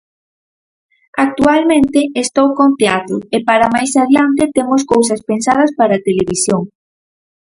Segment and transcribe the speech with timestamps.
[1.25, 6.61] Actualmente estou con teatro e para máis adiante temos cousas pensadas para televisión.